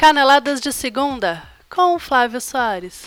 Caneladas 0.00 0.60
de 0.60 0.70
segunda 0.70 1.42
com 1.68 1.98
Flávio 1.98 2.40
Soares. 2.40 3.06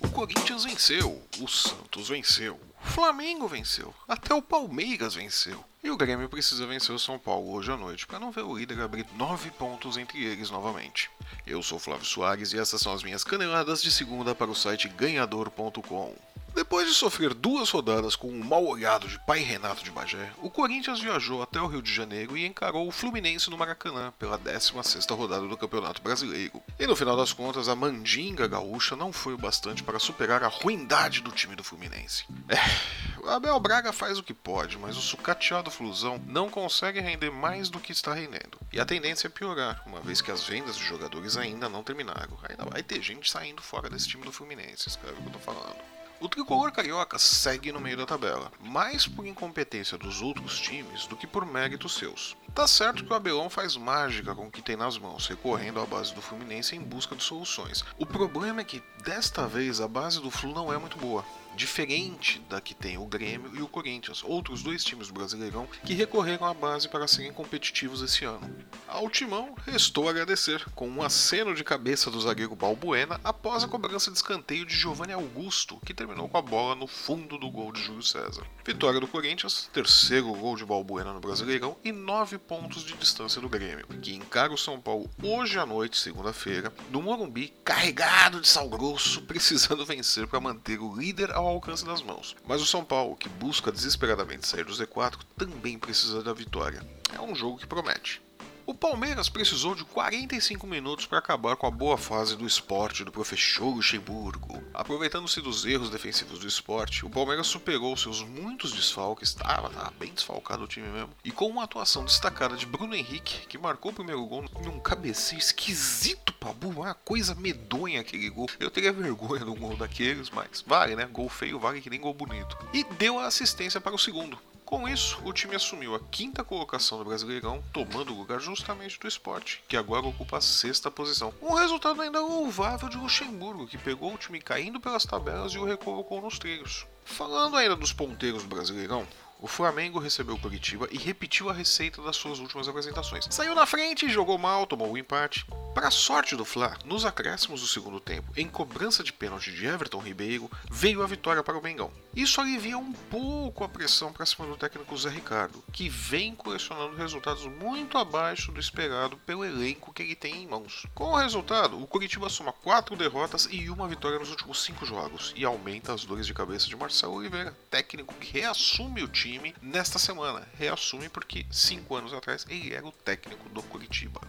O 0.00 0.08
Corinthians 0.08 0.64
venceu, 0.64 1.22
o 1.38 1.46
Santos 1.46 2.08
venceu, 2.08 2.58
o 2.82 2.86
Flamengo 2.86 3.46
venceu, 3.46 3.94
até 4.08 4.32
o 4.34 4.40
Palmeiras 4.40 5.14
venceu. 5.14 5.62
E 5.84 5.90
o 5.90 5.96
Grêmio 5.96 6.28
precisa 6.28 6.64
vencer 6.64 6.94
o 6.94 6.98
São 6.98 7.18
Paulo 7.18 7.50
hoje 7.52 7.72
à 7.72 7.76
noite 7.76 8.06
para 8.06 8.20
não 8.20 8.30
ver 8.30 8.42
o 8.42 8.56
líder 8.56 8.80
abrir 8.80 9.04
nove 9.16 9.50
pontos 9.50 9.96
entre 9.96 10.24
eles 10.24 10.48
novamente. 10.48 11.10
Eu 11.44 11.60
sou 11.60 11.76
Flávio 11.76 12.06
Soares 12.06 12.52
e 12.52 12.58
essas 12.58 12.80
são 12.80 12.92
as 12.92 13.02
minhas 13.02 13.24
caneladas 13.24 13.82
de 13.82 13.90
segunda 13.90 14.32
para 14.32 14.48
o 14.48 14.54
site 14.54 14.86
ganhador.com. 14.86 16.14
Depois 16.54 16.86
de 16.86 16.92
sofrer 16.92 17.32
duas 17.32 17.70
rodadas 17.70 18.14
com 18.14 18.28
um 18.28 18.44
mal 18.44 18.64
olhado 18.64 19.08
de 19.08 19.18
pai 19.24 19.40
Renato 19.40 19.82
de 19.82 19.90
Bagé, 19.90 20.30
o 20.42 20.50
Corinthians 20.50 21.00
viajou 21.00 21.42
até 21.42 21.58
o 21.58 21.66
Rio 21.66 21.80
de 21.80 21.92
Janeiro 21.92 22.36
e 22.36 22.44
encarou 22.44 22.86
o 22.86 22.92
Fluminense 22.92 23.48
no 23.48 23.56
Maracanã 23.56 24.12
pela 24.18 24.38
16ª 24.38 25.16
rodada 25.16 25.48
do 25.48 25.56
Campeonato 25.56 26.02
Brasileiro. 26.02 26.62
E 26.78 26.86
no 26.86 26.94
final 26.94 27.16
das 27.16 27.32
contas, 27.32 27.68
a 27.68 27.74
mandinga 27.74 28.46
gaúcha 28.46 28.94
não 28.94 29.12
foi 29.12 29.32
o 29.32 29.38
bastante 29.38 29.82
para 29.82 29.98
superar 29.98 30.44
a 30.44 30.48
ruindade 30.48 31.22
do 31.22 31.32
time 31.32 31.56
do 31.56 31.64
Fluminense. 31.64 32.26
É, 32.48 33.20
o 33.24 33.30
Abel 33.30 33.58
Braga 33.58 33.90
faz 33.90 34.18
o 34.18 34.22
que 34.22 34.34
pode, 34.34 34.78
mas 34.78 34.96
o 34.96 35.00
sucateado 35.00 35.70
Flusão 35.72 36.22
não 36.26 36.48
consegue 36.48 37.00
render 37.00 37.30
mais 37.30 37.68
do 37.68 37.80
que 37.80 37.92
está 37.92 38.12
rendendo. 38.12 38.60
E 38.72 38.78
a 38.78 38.84
tendência 38.84 39.26
é 39.26 39.30
piorar, 39.30 39.82
uma 39.86 40.00
vez 40.00 40.20
que 40.20 40.30
as 40.30 40.44
vendas 40.44 40.76
de 40.76 40.84
jogadores 40.84 41.36
ainda 41.36 41.68
não 41.68 41.82
terminaram. 41.82 42.38
Ainda 42.48 42.64
vai 42.64 42.82
ter 42.82 43.02
gente 43.02 43.30
saindo 43.30 43.62
fora 43.62 43.90
desse 43.90 44.06
time 44.06 44.24
do 44.24 44.32
Fluminense, 44.32 44.88
escreve 44.88 45.18
o 45.18 45.22
que 45.22 45.28
eu 45.28 45.32
tô 45.32 45.38
falando. 45.38 45.76
O 46.20 46.28
tricolor 46.28 46.70
carioca 46.70 47.18
segue 47.18 47.72
no 47.72 47.80
meio 47.80 47.96
da 47.96 48.06
tabela, 48.06 48.52
mais 48.60 49.08
por 49.08 49.26
incompetência 49.26 49.98
dos 49.98 50.22
outros 50.22 50.60
times 50.60 51.04
do 51.08 51.16
que 51.16 51.26
por 51.26 51.44
méritos 51.44 51.96
seus. 51.96 52.36
Tá 52.54 52.64
certo 52.68 53.04
que 53.04 53.12
o 53.12 53.16
Abelão 53.16 53.50
faz 53.50 53.76
mágica 53.76 54.32
com 54.32 54.46
o 54.46 54.50
que 54.50 54.62
tem 54.62 54.76
nas 54.76 54.96
mãos, 54.96 55.26
recorrendo 55.26 55.80
à 55.80 55.84
base 55.84 56.14
do 56.14 56.22
Fluminense 56.22 56.76
em 56.76 56.80
busca 56.80 57.16
de 57.16 57.24
soluções. 57.24 57.84
O 57.98 58.06
problema 58.06 58.60
é 58.60 58.64
que 58.64 58.80
desta 59.02 59.48
vez 59.48 59.80
a 59.80 59.88
base 59.88 60.20
do 60.20 60.30
Flu 60.30 60.54
não 60.54 60.72
é 60.72 60.78
muito 60.78 60.96
boa 60.96 61.24
diferente 61.56 62.40
da 62.48 62.60
que 62.60 62.74
tem 62.74 62.98
o 62.98 63.06
Grêmio 63.06 63.50
e 63.54 63.62
o 63.62 63.68
Corinthians, 63.68 64.22
outros 64.24 64.62
dois 64.62 64.84
times 64.84 65.08
do 65.08 65.14
Brasileirão 65.14 65.68
que 65.84 65.94
recorreram 65.94 66.46
à 66.46 66.54
base 66.54 66.88
para 66.88 67.06
serem 67.06 67.32
competitivos 67.32 68.02
esse 68.02 68.24
ano. 68.24 68.54
Ao 68.86 69.08
Timão 69.08 69.54
restou 69.66 70.08
agradecer, 70.08 70.64
com 70.74 70.88
um 70.88 71.02
aceno 71.02 71.54
de 71.54 71.64
cabeça 71.64 72.10
do 72.10 72.20
zagueiro 72.20 72.54
Balbuena 72.54 73.20
após 73.24 73.64
a 73.64 73.68
cobrança 73.68 74.10
de 74.10 74.16
escanteio 74.16 74.66
de 74.66 74.74
Giovanni 74.74 75.12
Augusto, 75.12 75.78
que 75.84 75.94
terminou 75.94 76.28
com 76.28 76.38
a 76.38 76.42
bola 76.42 76.74
no 76.74 76.86
fundo 76.86 77.38
do 77.38 77.50
gol 77.50 77.72
de 77.72 77.82
Júlio 77.82 78.02
César. 78.02 78.46
Vitória 78.64 79.00
do 79.00 79.08
Corinthians, 79.08 79.68
terceiro 79.72 80.32
gol 80.34 80.56
de 80.56 80.64
Balbuena 80.64 81.12
no 81.12 81.20
Brasileirão 81.20 81.76
e 81.84 81.92
nove 81.92 82.38
pontos 82.38 82.84
de 82.84 82.94
distância 82.94 83.40
do 83.40 83.48
Grêmio, 83.48 83.86
que 84.00 84.14
encara 84.14 84.52
o 84.52 84.58
São 84.58 84.80
Paulo 84.80 85.10
hoje 85.22 85.58
à 85.58 85.66
noite, 85.66 85.98
segunda-feira, 85.98 86.72
no 86.90 87.02
Morumbi, 87.02 87.52
carregado 87.64 88.40
de 88.40 88.48
sal 88.48 88.68
grosso, 88.68 89.22
precisando 89.22 89.84
vencer 89.84 90.26
para 90.26 90.40
manter 90.40 90.78
o 90.78 90.94
líder 90.94 91.30
ao 91.32 91.41
alcance 91.48 91.84
das 91.84 92.02
mãos. 92.02 92.36
Mas 92.46 92.60
o 92.60 92.66
São 92.66 92.84
Paulo, 92.84 93.16
que 93.16 93.28
busca 93.28 93.72
desesperadamente 93.72 94.46
sair 94.46 94.64
do 94.64 94.72
Z4, 94.72 95.18
também 95.36 95.78
precisa 95.78 96.22
da 96.22 96.32
vitória. 96.32 96.82
É 97.14 97.20
um 97.20 97.34
jogo 97.34 97.58
que 97.58 97.66
promete. 97.66 98.22
O 98.64 98.72
Palmeiras 98.72 99.28
precisou 99.28 99.74
de 99.74 99.84
45 99.84 100.68
minutos 100.68 101.04
para 101.04 101.18
acabar 101.18 101.56
com 101.56 101.66
a 101.66 101.70
boa 101.70 101.98
fase 101.98 102.36
do 102.36 102.46
esporte 102.46 103.02
do 103.02 103.10
professor 103.10 103.66
Luxemburgo. 103.66 104.62
Aproveitando-se 104.72 105.40
dos 105.40 105.66
erros 105.66 105.90
defensivos 105.90 106.38
do 106.38 106.46
esporte, 106.46 107.04
o 107.04 107.10
Palmeiras 107.10 107.48
superou 107.48 107.96
seus 107.96 108.22
muitos 108.22 108.72
desfalques, 108.72 109.30
estava 109.30 109.92
bem 109.98 110.14
desfalcado 110.14 110.62
o 110.62 110.68
time 110.68 110.86
mesmo, 110.88 111.10
e 111.24 111.32
com 111.32 111.48
uma 111.48 111.64
atuação 111.64 112.04
destacada 112.04 112.56
de 112.56 112.64
Bruno 112.64 112.94
Henrique, 112.94 113.46
que 113.48 113.58
marcou 113.58 113.90
o 113.90 113.94
primeiro 113.94 114.24
gol 114.26 114.44
num 114.64 114.78
cabeceio 114.78 115.40
esquisito, 115.40 116.32
Pabu, 116.34 116.68
uma 116.68 116.94
coisa 116.94 117.34
medonha 117.34 118.00
aquele 118.00 118.30
gol. 118.30 118.48
Eu 118.60 118.70
teria 118.70 118.92
vergonha 118.92 119.44
de 119.44 119.50
um 119.50 119.56
gol 119.56 119.76
daqueles, 119.76 120.30
mas 120.30 120.62
vale, 120.64 120.94
né? 120.94 121.06
Gol 121.06 121.28
feio 121.28 121.58
vale 121.58 121.80
que 121.80 121.90
nem 121.90 122.00
gol 122.00 122.14
bonito. 122.14 122.56
E 122.72 122.84
deu 122.84 123.18
a 123.18 123.26
assistência 123.26 123.80
para 123.80 123.94
o 123.94 123.98
segundo. 123.98 124.38
Com 124.72 124.88
isso, 124.88 125.20
o 125.22 125.34
time 125.34 125.54
assumiu 125.54 125.94
a 125.94 126.00
quinta 126.00 126.42
colocação 126.42 126.96
do 126.96 127.04
Brasileirão, 127.04 127.62
tomando 127.74 128.10
o 128.10 128.16
lugar 128.16 128.40
justamente 128.40 128.98
do 128.98 129.06
esporte, 129.06 129.62
que 129.68 129.76
agora 129.76 130.06
ocupa 130.06 130.38
a 130.38 130.40
sexta 130.40 130.90
posição. 130.90 131.34
Um 131.42 131.52
resultado 131.52 132.00
ainda 132.00 132.22
louvável 132.22 132.88
de 132.88 132.96
Luxemburgo, 132.96 133.66
que 133.66 133.76
pegou 133.76 134.14
o 134.14 134.16
time 134.16 134.40
caindo 134.40 134.80
pelas 134.80 135.04
tabelas 135.04 135.52
e 135.52 135.58
o 135.58 135.64
recolocou 135.66 136.22
nos 136.22 136.38
trilhos. 136.38 136.86
Falando 137.04 137.58
ainda 137.58 137.76
dos 137.76 137.92
ponteiros 137.92 138.44
do 138.44 138.48
Brasileirão, 138.48 139.06
o 139.42 139.48
Flamengo 139.48 139.98
recebeu 139.98 140.38
Curitiba 140.38 140.88
e 140.92 140.96
repetiu 140.96 141.50
a 141.50 141.52
receita 141.52 142.00
das 142.00 142.14
suas 142.14 142.38
últimas 142.38 142.68
apresentações. 142.68 143.26
Saiu 143.28 143.56
na 143.56 143.66
frente, 143.66 144.08
jogou 144.08 144.38
mal, 144.38 144.68
tomou 144.68 144.88
o 144.88 144.92
um 144.92 144.96
empate. 144.96 145.44
Para 145.74 145.88
a 145.88 145.90
sorte 145.90 146.36
do 146.36 146.44
Fla, 146.44 146.78
nos 146.84 147.04
acréscimos 147.04 147.60
do 147.60 147.66
segundo 147.66 147.98
tempo, 147.98 148.30
em 148.36 148.46
cobrança 148.46 149.02
de 149.02 149.12
pênalti 149.12 149.50
de 149.50 149.66
Everton 149.66 149.98
Ribeiro, 149.98 150.50
veio 150.70 151.02
a 151.02 151.06
vitória 151.06 151.42
para 151.42 151.58
o 151.58 151.62
Mengão. 151.62 151.90
Isso 152.14 152.40
alivia 152.40 152.78
um 152.78 152.92
pouco 152.92 153.64
a 153.64 153.68
pressão 153.68 154.12
para 154.12 154.26
cima 154.26 154.46
do 154.46 154.56
técnico 154.56 154.96
Zé 154.96 155.08
Ricardo, 155.08 155.64
que 155.72 155.88
vem 155.88 156.34
colecionando 156.34 156.94
resultados 156.94 157.46
muito 157.46 157.98
abaixo 157.98 158.52
do 158.52 158.60
esperado 158.60 159.16
pelo 159.16 159.44
elenco 159.44 159.92
que 159.92 160.02
ele 160.02 160.14
tem 160.14 160.42
em 160.42 160.46
mãos. 160.46 160.86
Com 160.94 161.12
o 161.12 161.16
resultado, 161.16 161.82
o 161.82 161.86
Curitiba 161.86 162.28
soma 162.28 162.52
quatro 162.52 162.94
derrotas 162.94 163.48
e 163.50 163.70
uma 163.70 163.88
vitória 163.88 164.18
nos 164.18 164.30
últimos 164.30 164.62
cinco 164.62 164.84
jogos 164.84 165.32
e 165.34 165.44
aumenta 165.44 165.92
as 165.92 166.04
dores 166.04 166.26
de 166.26 166.34
cabeça 166.34 166.68
de 166.68 166.76
Marcelo 166.76 167.14
Oliveira, 167.14 167.56
técnico 167.70 168.14
que 168.14 168.30
reassume 168.38 169.02
o 169.02 169.08
time 169.08 169.31
time 169.32 169.54
nesta 169.62 169.98
semana. 169.98 170.46
Reassume 170.58 171.08
porque 171.08 171.46
cinco 171.50 171.96
anos 171.96 172.12
atrás 172.12 172.44
ele 172.48 172.74
era 172.74 172.86
o 172.86 172.92
técnico 172.92 173.48
do 173.48 173.62
Curitiba. 173.62 174.20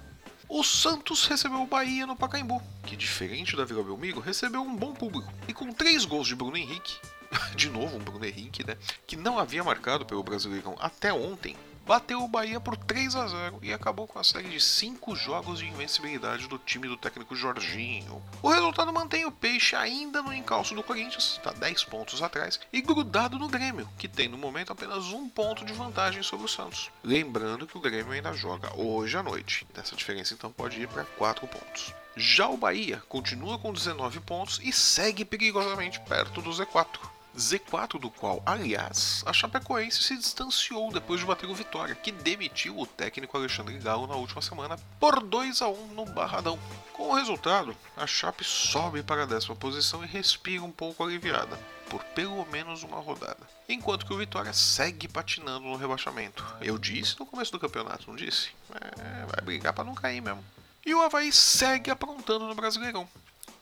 O 0.47 0.63
Santos 0.63 1.25
recebeu 1.25 1.61
o 1.61 1.67
Bahia 1.67 2.05
no 2.05 2.15
Pacaembu, 2.15 2.61
que 2.85 2.95
diferente 2.95 3.55
da 3.55 3.65
Vila 3.65 3.83
Belmiro, 3.83 4.19
recebeu 4.19 4.61
um 4.61 4.75
bom 4.75 4.93
público. 4.93 5.31
E 5.47 5.53
com 5.53 5.71
três 5.71 6.05
gols 6.05 6.27
de 6.27 6.35
Bruno 6.35 6.57
Henrique, 6.57 6.97
de 7.55 7.69
novo 7.69 7.97
um 7.97 8.03
Bruno 8.03 8.25
Henrique, 8.25 8.63
né, 8.63 8.77
que 9.07 9.15
não 9.15 9.39
havia 9.39 9.63
marcado 9.63 10.05
pelo 10.05 10.23
Brasileirão 10.23 10.75
até 10.79 11.11
ontem, 11.11 11.55
bateu 11.85 12.23
o 12.23 12.27
Bahia 12.27 12.59
por 12.59 12.77
3 12.77 13.15
a 13.15 13.27
0 13.27 13.59
e 13.61 13.73
acabou 13.73 14.07
com 14.07 14.19
a 14.19 14.23
série 14.23 14.49
de 14.49 14.59
5 14.59 15.15
jogos 15.15 15.59
de 15.59 15.67
invencibilidade 15.67 16.47
do 16.47 16.57
time 16.57 16.87
do 16.87 16.97
técnico 16.97 17.35
Jorginho. 17.35 18.21
O 18.41 18.49
resultado 18.49 18.93
mantém 18.93 19.25
o 19.25 19.31
Peixe 19.31 19.75
ainda 19.75 20.21
no 20.21 20.33
encalço 20.33 20.73
do 20.73 20.83
Corinthians, 20.83 21.33
está 21.37 21.51
10 21.51 21.83
pontos 21.85 22.21
atrás, 22.21 22.59
e 22.71 22.81
grudado 22.81 23.37
no 23.37 23.47
Grêmio, 23.47 23.89
que 23.97 24.07
tem 24.07 24.27
no 24.27 24.37
momento 24.37 24.71
apenas 24.71 25.07
um 25.07 25.27
ponto 25.27 25.65
de 25.65 25.73
vantagem 25.73 26.23
sobre 26.23 26.45
o 26.45 26.49
Santos. 26.49 26.89
Lembrando 27.03 27.67
que 27.67 27.77
o 27.77 27.81
Grêmio 27.81 28.13
ainda 28.13 28.33
joga 28.33 28.73
hoje 28.75 29.17
à 29.17 29.23
noite, 29.23 29.67
essa 29.75 29.95
diferença 29.95 30.33
então 30.33 30.51
pode 30.51 30.81
ir 30.81 30.87
para 30.87 31.03
4 31.03 31.47
pontos. 31.47 31.93
Já 32.15 32.47
o 32.47 32.57
Bahia 32.57 33.01
continua 33.09 33.57
com 33.57 33.73
19 33.73 34.19
pontos 34.19 34.59
e 34.63 34.71
segue 34.71 35.25
perigosamente 35.25 35.99
perto 36.01 36.41
do 36.41 36.51
Z4. 36.51 36.99
Z4 37.37 37.99
do 37.99 38.09
qual, 38.09 38.41
aliás, 38.45 39.23
a 39.25 39.33
Chapecoense 39.33 40.03
se 40.03 40.15
distanciou 40.15 40.91
depois 40.91 41.19
de 41.19 41.25
bater 41.25 41.49
o 41.49 41.55
Vitória, 41.55 41.95
que 41.95 42.11
demitiu 42.11 42.77
o 42.79 42.85
técnico 42.85 43.35
Alexandre 43.35 43.77
Galo 43.79 44.05
na 44.05 44.15
última 44.15 44.41
semana 44.41 44.77
por 44.99 45.21
2 45.21 45.61
a 45.61 45.67
1 45.67 45.87
no 45.87 46.05
Barradão. 46.05 46.59
Com 46.93 47.09
o 47.09 47.15
resultado, 47.15 47.75
a 47.97 48.05
Chape 48.05 48.43
sobe 48.43 49.01
para 49.01 49.23
a 49.23 49.25
décima 49.25 49.55
posição 49.55 50.03
e 50.03 50.07
respira 50.07 50.63
um 50.63 50.71
pouco 50.71 51.03
aliviada, 51.03 51.59
por 51.89 52.03
pelo 52.03 52.45
menos 52.45 52.83
uma 52.83 52.99
rodada. 52.99 53.47
Enquanto 53.67 54.05
que 54.05 54.13
o 54.13 54.17
Vitória 54.17 54.53
segue 54.53 55.07
patinando 55.07 55.65
no 55.65 55.75
rebaixamento. 55.75 56.45
Eu 56.61 56.77
disse 56.77 57.19
no 57.19 57.25
começo 57.25 57.51
do 57.51 57.59
campeonato, 57.59 58.07
não 58.07 58.15
disse? 58.15 58.51
É, 58.71 59.25
vai 59.25 59.43
brigar 59.43 59.73
para 59.73 59.83
não 59.83 59.95
cair 59.95 60.21
mesmo. 60.21 60.43
E 60.85 60.93
o 60.93 61.01
Havaí 61.01 61.31
segue 61.31 61.89
aprontando 61.89 62.45
no 62.45 62.53
Brasileirão. 62.53 63.07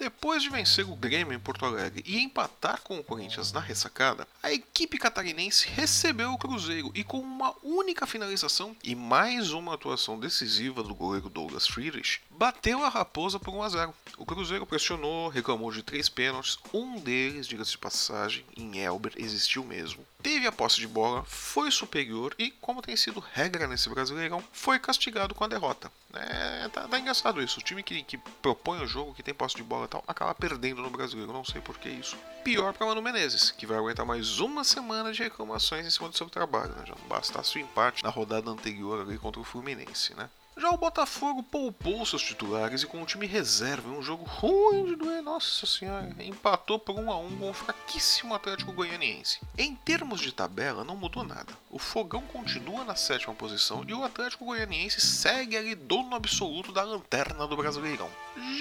Depois 0.02 0.42
de 0.42 0.50
vencer 0.50 0.84
o 0.90 0.96
Grêmio 0.96 1.32
em 1.32 1.40
Porto 1.40 1.64
Alegre 1.64 2.04
e 2.08 2.18
empatar 2.18 2.82
com 2.82 2.98
o 2.98 3.04
Corinthians 3.04 3.52
na 3.52 3.60
ressacada, 3.60 4.28
a 4.42 4.52
equipe 4.52 4.98
catarinense 4.98 5.68
recebeu 5.68 6.34
o 6.34 6.40
Cruzeiro 6.40 6.92
e 6.96 7.04
com 7.04 7.20
uma 7.20 7.54
única 7.62 8.08
finalização 8.08 8.76
e 8.84 8.96
mais 8.96 9.52
uma 9.52 9.76
atuação 9.76 10.20
decisiva 10.20 10.82
do 10.82 10.96
goleiro 10.96 11.30
Douglas 11.30 11.68
Friedrich, 11.68 12.20
bateu 12.32 12.84
a 12.84 12.90
Raposa 12.90 13.40
por 13.40 13.54
1 13.54 13.62
a 13.62 13.70
0. 13.70 13.94
O 14.18 14.26
Cruzeiro 14.26 14.66
pressionou, 14.66 15.30
reclamou 15.30 15.72
de 15.72 15.84
três 15.84 16.10
pênaltis, 16.10 16.58
um 16.74 16.98
deles, 17.00 17.46
diga-se 17.46 17.70
de 17.70 17.78
passagem, 17.78 18.44
em 18.58 18.80
Elber 18.80 19.14
existiu 19.18 19.64
mesmo. 19.64 20.04
Teve 20.24 20.48
a 20.48 20.52
posse 20.52 20.80
de 20.80 20.88
bola, 20.88 21.24
foi 21.26 21.70
superior 21.70 22.34
e, 22.40 22.50
como 22.50 22.82
tem 22.82 22.96
sido 22.96 23.20
regra 23.20 23.68
nesse 23.68 23.88
Brasileirão, 23.88 24.44
foi 24.52 24.80
castigado 24.80 25.36
com 25.36 25.44
a 25.44 25.48
derrota. 25.48 25.92
É, 26.14 26.68
tá, 26.70 26.88
tá 26.88 27.00
engraçado 27.00 27.42
isso. 27.42 27.60
O 27.60 27.64
time 27.64 27.82
que, 27.82 28.04
que 28.04 28.18
propõe 28.18 28.82
o 28.82 28.88
jogo, 28.88 29.14
que 29.14 29.24
tem 29.24 29.34
posse 29.34 29.56
de 29.56 29.64
bola 29.64 29.86
e 29.86 29.88
tal, 29.88 30.04
acaba 30.08 30.34
perdendo 30.36 30.82
no 30.82 30.90
Brasileiro. 30.90 31.32
Não 31.32 31.46
sei 31.46 31.62
por 31.62 31.78
que 31.78 31.90
isso. 31.90 32.18
Pior 32.44 32.74
para 32.74 32.88
Mano 32.88 33.02
Menezes, 33.02 33.52
que 33.52 33.66
vai 33.66 33.78
aguentar 33.78 34.06
mais 34.06 34.40
uma 34.40 34.64
semana 34.64 35.14
de 35.14 35.24
reclamações 35.24 35.86
em 35.86 35.90
cima 35.90 36.10
do 36.10 36.18
seu 36.18 36.30
trabalho. 36.30 36.74
Né? 36.74 36.84
Já 36.88 36.96
não 36.96 37.08
bastasse 37.08 37.58
o 37.58 37.62
empate 37.62 38.04
na 38.04 38.10
rodada 38.10 38.50
anterior 38.50 39.02
ali 39.02 39.18
contra 39.18 39.40
o 39.40 39.44
Fluminense, 39.46 40.14
né? 40.16 40.30
Já 40.62 40.70
o 40.70 40.78
Botafogo 40.78 41.42
poupou 41.42 42.06
seus 42.06 42.22
titulares 42.22 42.84
e 42.84 42.86
com 42.86 43.02
o 43.02 43.06
time 43.06 43.26
reserva 43.26 43.90
em 43.90 43.98
um 43.98 44.02
jogo 44.04 44.26
ruim 44.26 44.86
de 44.86 44.96
doer, 44.96 45.20
nossa 45.24 45.66
senhora, 45.66 46.16
empatou 46.20 46.78
por 46.78 47.00
1 47.00 47.12
a 47.12 47.18
1 47.18 47.38
com 47.40 47.50
o 47.50 47.54
fraquíssimo 47.54 48.36
Atlético 48.36 48.72
Goianiense. 48.72 49.40
Em 49.58 49.74
termos 49.74 50.22
de 50.22 50.32
tabela, 50.32 50.84
não 50.84 50.96
mudou 50.96 51.24
nada. 51.24 51.52
O 51.72 51.80
Fogão 51.80 52.22
continua 52.22 52.84
na 52.84 52.94
sétima 52.94 53.34
posição 53.34 53.84
e 53.88 53.94
o 53.96 54.04
Atlético 54.04 54.46
Goianiense 54.46 55.02
segue 55.02 55.58
ali 55.58 55.74
dono 55.74 56.16
absoluto 56.16 56.72
da 56.72 56.84
lanterna 56.84 57.48
do 57.48 57.58
Brasileirão. 57.58 58.12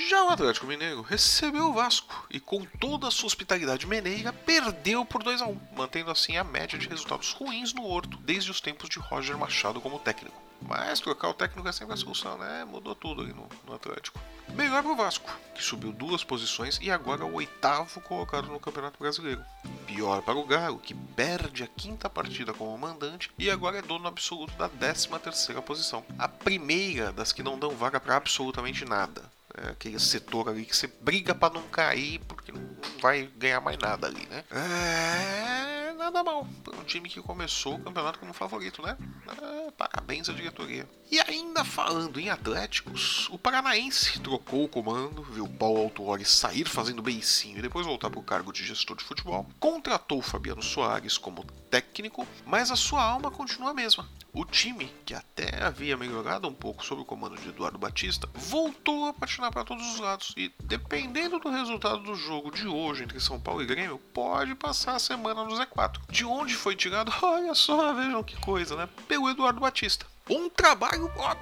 Já 0.09 0.25
o 0.25 0.29
Atlético 0.29 0.67
Mineiro 0.67 1.01
recebeu 1.01 1.69
o 1.69 1.73
Vasco 1.73 2.27
e, 2.29 2.39
com 2.39 2.65
toda 2.65 3.09
a 3.09 3.11
sua 3.11 3.29
hospitalidade 3.29 3.87
mineira, 3.87 4.31
perdeu 4.31 5.07
por 5.07 5.23
2 5.23 5.41
a 5.41 5.47
1 5.47 5.61
mantendo 5.75 6.11
assim 6.11 6.37
a 6.37 6.45
média 6.45 6.79
de 6.79 6.87
resultados 6.87 7.33
ruins 7.33 7.73
no 7.73 7.87
Horto 7.87 8.19
desde 8.19 8.51
os 8.51 8.61
tempos 8.61 8.91
de 8.91 8.99
Roger 8.99 9.39
Machado 9.39 9.81
como 9.81 9.99
técnico. 9.99 10.39
Mas 10.61 11.01
trocar 11.01 11.31
o 11.31 11.35
técnico 11.35 11.67
é 11.67 11.73
sempre 11.73 11.95
a 11.95 11.97
solução, 11.97 12.37
né? 12.37 12.67
Mudou 12.67 12.95
tudo 12.95 13.23
ali 13.23 13.33
no, 13.33 13.49
no 13.67 13.75
Atlético. 13.75 14.21
Melhor 14.51 14.83
pro 14.83 14.95
Vasco, 14.95 15.31
que 15.55 15.63
subiu 15.63 15.93
duas 15.93 16.23
posições 16.23 16.79
e 16.83 16.91
agora 16.91 17.23
é 17.23 17.25
o 17.25 17.33
oitavo 17.33 18.03
colocado 18.03 18.49
no 18.49 18.61
Campeonato 18.61 18.99
Brasileiro. 18.99 19.43
Pior 19.87 20.21
para 20.21 20.39
o 20.39 20.45
Galo, 20.45 20.79
que 20.79 20.95
perde 20.95 21.63
a 21.63 21.67
quinta 21.67 22.11
partida 22.11 22.53
como 22.53 22.77
mandante 22.77 23.31
e 23.39 23.51
agora 23.51 23.79
é 23.79 23.83
dono 23.83 24.07
absoluto 24.07 24.53
da 24.59 24.69
décima 24.69 25.19
terceira 25.19 25.63
posição. 25.63 26.05
A 26.19 26.29
primeira 26.29 27.11
das 27.11 27.33
que 27.33 27.43
não 27.43 27.59
dão 27.59 27.71
vaga 27.71 27.99
para 27.99 28.17
absolutamente 28.17 28.85
nada. 28.85 29.31
É 29.63 29.71
aquele 29.71 29.99
setor 29.99 30.49
ali 30.49 30.65
que 30.65 30.75
você 30.75 30.87
briga 31.01 31.35
para 31.35 31.55
não 31.55 31.63
cair 31.69 32.19
porque 32.21 32.51
não 32.51 32.63
vai 33.01 33.29
ganhar 33.37 33.61
mais 33.61 33.77
nada 33.79 34.07
ali, 34.07 34.27
né? 34.27 34.43
É 34.51 35.93
nada 35.93 36.25
mal 36.25 36.47
time 36.91 37.09
que 37.09 37.23
começou 37.23 37.77
o 37.77 37.81
campeonato 37.81 38.19
como 38.19 38.33
favorito, 38.33 38.83
né? 38.83 38.97
É, 39.29 39.71
parabéns 39.71 40.29
à 40.29 40.33
diretoria. 40.33 40.89
E 41.09 41.21
ainda 41.21 41.65
falando 41.65 42.19
em 42.19 42.29
Atléticos, 42.29 43.29
o 43.31 43.39
Paranaense 43.39 44.19
trocou 44.19 44.65
o 44.65 44.69
comando, 44.69 45.23
viu 45.23 45.47
Paulo 45.47 45.83
Autuori 45.83 46.25
sair 46.25 46.69
fazendo 46.69 47.01
beicinho 47.01 47.59
e 47.59 47.63
depois 47.63 47.87
voltar 47.87 48.11
para 48.11 48.19
o 48.19 48.25
cargo 48.25 48.53
de 48.53 48.65
gestor 48.65 48.97
de 48.97 49.05
futebol, 49.05 49.49
contratou 49.61 50.21
Fabiano 50.21 50.63
Soares 50.63 51.17
como 51.17 51.45
técnico, 51.71 52.27
mas 52.45 52.73
a 52.73 52.77
sua 52.77 53.03
alma 53.03 53.31
continua 53.31 53.71
a 53.71 53.75
mesma. 53.75 54.09
O 54.33 54.45
time, 54.45 54.93
que 55.05 55.13
até 55.13 55.61
havia 55.61 55.97
melhorado 55.97 56.47
um 56.47 56.55
pouco 56.55 56.85
sob 56.85 57.03
o 57.03 57.05
comando 57.05 57.37
de 57.37 57.49
Eduardo 57.49 57.79
Batista, 57.79 58.29
voltou 58.33 59.07
a 59.07 59.13
patinar 59.13 59.51
para 59.51 59.65
todos 59.65 59.85
os 59.95 59.99
lados 59.99 60.33
e, 60.37 60.53
dependendo 60.63 61.41
do 61.41 61.51
resultado 61.51 61.99
do 61.99 62.15
jogo 62.15 62.53
de 62.53 62.69
hoje 62.69 63.03
entre 63.03 63.19
São 63.19 63.41
Paulo 63.41 63.61
e 63.61 63.67
Grêmio, 63.67 63.99
pode 64.15 64.55
passar 64.55 64.95
a 64.95 65.01
semana 65.01 65.43
no 65.43 65.51
Z4. 65.51 66.01
De 66.09 66.25
onde 66.25 66.55
foi 66.55 66.77
tirado? 66.81 67.13
Olha 67.23 67.55
só, 67.55 67.93
vejam 67.93 68.25
que 68.25 68.37
coisa, 68.41 68.75
né? 68.75 68.89
Pelo 69.07 69.29
Eduardo 69.29 69.61
Batista. 69.61 70.07
Um 70.29 70.49
trabalho 70.49 71.11
ó, 71.17 71.37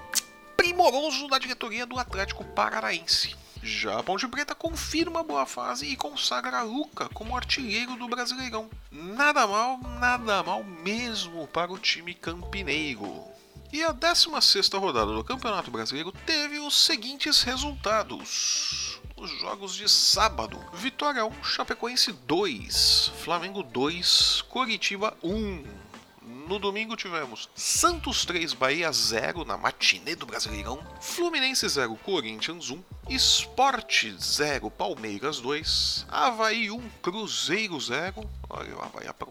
primoroso 0.56 1.28
da 1.28 1.38
diretoria 1.38 1.86
do 1.86 1.98
Atlético 1.98 2.44
Paranaense. 2.44 3.36
Já 3.62 3.98
a 3.98 4.02
Ponte 4.02 4.26
Preta 4.28 4.54
confirma 4.54 5.22
boa 5.22 5.44
fase 5.44 5.86
e 5.86 5.96
consagra 5.96 6.58
a 6.58 6.62
Luca 6.62 7.08
como 7.08 7.36
artilheiro 7.36 7.96
do 7.96 8.08
Brasileirão. 8.08 8.70
Nada 8.90 9.46
mal, 9.46 9.78
nada 9.78 10.42
mal 10.42 10.62
mesmo 10.62 11.46
para 11.48 11.72
o 11.72 11.78
time 11.78 12.14
campineiro. 12.14 13.24
E 13.72 13.82
a 13.82 13.92
16 13.92 14.70
rodada 14.74 15.12
do 15.12 15.24
Campeonato 15.24 15.70
Brasileiro 15.70 16.12
teve 16.24 16.58
os 16.58 16.86
seguintes 16.86 17.42
resultados. 17.42 18.87
Os 19.20 19.30
jogos 19.40 19.74
de 19.74 19.88
sábado: 19.88 20.56
Vitória 20.72 21.26
1, 21.26 21.42
Chapecoense 21.42 22.12
2, 22.12 23.10
Flamengo 23.24 23.64
2, 23.64 24.42
Coritiba 24.42 25.16
1. 25.24 25.64
No 26.46 26.58
domingo 26.58 26.96
tivemos 26.96 27.48
Santos 27.54 28.24
3, 28.24 28.52
Bahia 28.52 28.92
0 28.92 29.44
na 29.44 29.58
matinê 29.58 30.14
do 30.14 30.24
Brasileirão, 30.24 30.80
Fluminense 31.00 31.68
0, 31.68 31.96
Corinthians 31.96 32.70
1, 32.70 32.80
Esporte 33.08 34.14
0, 34.18 34.70
Palmeiras 34.70 35.40
2, 35.40 36.06
Havaí 36.08 36.70
1, 36.70 36.88
Cruzeiro 37.02 37.78
0, 37.80 38.30
olha 38.48 38.76
o 38.76 38.82
Havaí 38.82 39.08
aprontando, 39.08 39.26
né? 39.26 39.27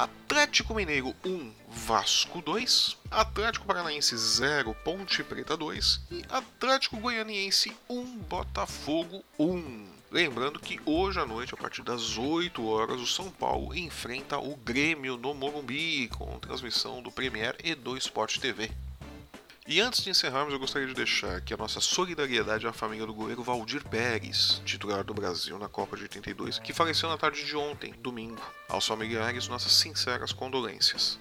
Atlético 0.00 0.74
Mineiro 0.74 1.14
1, 1.22 1.52
Vasco 1.68 2.40
2, 2.40 2.96
Atlético 3.10 3.66
Paranaense 3.66 4.16
0, 4.16 4.74
Ponte 4.82 5.22
Preta 5.22 5.58
2 5.58 6.00
e 6.10 6.24
Atlético 6.30 6.96
Goianiense 6.96 7.76
1, 7.86 8.18
Botafogo 8.20 9.22
1. 9.38 9.88
Lembrando 10.10 10.58
que 10.58 10.80
hoje 10.86 11.20
à 11.20 11.26
noite, 11.26 11.52
a 11.52 11.56
partir 11.58 11.82
das 11.82 12.16
8 12.16 12.66
horas, 12.66 12.98
o 12.98 13.06
São 13.06 13.30
Paulo 13.30 13.74
enfrenta 13.74 14.38
o 14.38 14.56
Grêmio 14.56 15.18
no 15.18 15.34
Morumbi, 15.34 16.08
com 16.08 16.38
transmissão 16.38 17.02
do 17.02 17.12
Premier 17.12 17.54
e 17.62 17.74
do 17.74 17.94
Sport 17.98 18.38
TV. 18.38 18.70
E 19.72 19.80
antes 19.80 20.02
de 20.02 20.10
encerrarmos, 20.10 20.52
eu 20.52 20.58
gostaria 20.58 20.88
de 20.88 20.94
deixar 20.94 21.36
aqui 21.36 21.54
a 21.54 21.56
nossa 21.56 21.78
solidariedade 21.78 22.66
à 22.66 22.72
família 22.72 23.06
do 23.06 23.14
goleiro 23.14 23.40
Valdir 23.40 23.84
Pérez, 23.84 24.60
titular 24.64 25.04
do 25.04 25.14
Brasil 25.14 25.56
na 25.60 25.68
Copa 25.68 25.96
de 25.96 26.02
82, 26.02 26.58
que 26.58 26.72
faleceu 26.72 27.08
na 27.08 27.16
tarde 27.16 27.46
de 27.46 27.56
ontem, 27.56 27.94
domingo. 28.02 28.42
Aos 28.68 28.84
familiares, 28.84 29.46
nossas 29.46 29.70
sinceras 29.74 30.32
condolências 30.32 31.20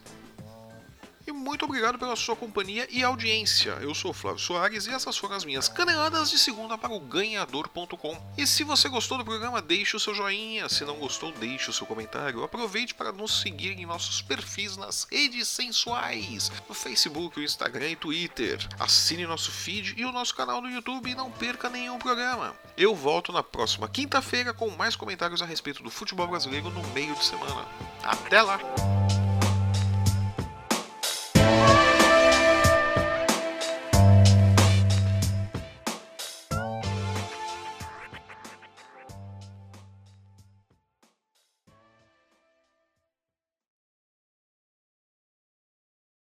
e 1.29 1.31
muito 1.31 1.65
obrigado 1.65 1.97
pela 1.99 2.15
sua 2.15 2.35
companhia 2.35 2.87
e 2.89 3.03
audiência. 3.03 3.77
Eu 3.81 3.93
sou 3.93 4.11
Flávio 4.11 4.39
Soares 4.39 4.87
e 4.87 4.91
essas 4.91 5.15
foram 5.15 5.35
as 5.35 5.45
minhas 5.45 5.69
caneladas 5.69 6.31
de 6.31 6.39
segunda 6.39 6.77
para 6.77 6.91
o 6.91 6.99
ganhador.com. 6.99 8.33
E 8.37 8.47
se 8.47 8.63
você 8.63 8.89
gostou 8.89 9.17
do 9.17 9.23
programa, 9.23 9.61
deixe 9.61 9.95
o 9.95 9.99
seu 9.99 10.15
joinha. 10.15 10.67
Se 10.67 10.83
não 10.83 10.95
gostou, 10.95 11.31
deixe 11.31 11.69
o 11.69 11.73
seu 11.73 11.85
comentário. 11.85 12.43
Aproveite 12.43 12.95
para 12.95 13.11
nos 13.11 13.41
seguir 13.41 13.79
em 13.79 13.85
nossos 13.85 14.21
perfis 14.21 14.75
nas 14.75 15.07
redes 15.09 15.47
sensuais, 15.47 16.51
no 16.67 16.73
Facebook, 16.73 17.39
o 17.39 17.43
Instagram 17.43 17.89
e 17.89 17.95
Twitter. 17.95 18.67
Assine 18.79 19.27
nosso 19.27 19.51
feed 19.51 19.93
e 19.97 20.05
o 20.05 20.11
nosso 20.11 20.35
canal 20.35 20.61
no 20.61 20.69
YouTube 20.69 21.11
e 21.11 21.15
não 21.15 21.31
perca 21.31 21.69
nenhum 21.69 21.99
programa. 21.99 22.55
Eu 22.75 22.95
volto 22.95 23.31
na 23.31 23.43
próxima 23.43 23.87
quinta-feira 23.87 24.53
com 24.53 24.69
mais 24.71 24.95
comentários 24.95 25.41
a 25.41 25.45
respeito 25.45 25.83
do 25.83 25.91
futebol 25.91 26.27
brasileiro 26.27 26.69
no 26.71 26.83
meio 26.89 27.13
de 27.13 27.23
semana. 27.23 27.67
Até 28.03 28.41
lá! 28.41 28.59